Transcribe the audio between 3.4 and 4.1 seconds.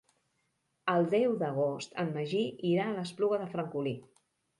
de Francolí.